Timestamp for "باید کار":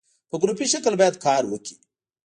1.01-1.43